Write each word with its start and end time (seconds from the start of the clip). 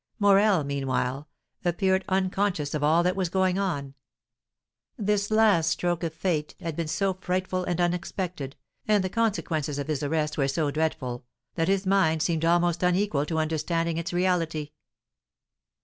Morel, 0.17 0.63
meanwhile, 0.63 1.29
appeared 1.63 2.03
unconscious 2.09 2.73
of 2.73 2.83
all 2.83 3.03
that 3.03 3.15
was 3.15 3.29
going 3.29 3.59
on; 3.59 3.93
this 4.97 5.29
last 5.29 5.69
stroke 5.69 6.01
of 6.01 6.11
fate 6.11 6.55
had 6.59 6.75
been 6.75 6.87
so 6.87 7.13
frightful 7.13 7.63
and 7.65 7.79
unexpected, 7.79 8.55
and 8.87 9.03
the 9.03 9.09
consequences 9.09 9.77
of 9.77 9.87
his 9.87 10.01
arrest 10.01 10.39
were 10.39 10.47
so 10.47 10.71
dreadful, 10.71 11.23
that 11.53 11.67
his 11.67 11.85
mind 11.85 12.23
seemed 12.23 12.43
almost 12.45 12.81
unequal 12.81 13.27
to 13.27 13.37
understanding 13.37 13.99
its 13.99 14.11
reality. 14.11 14.71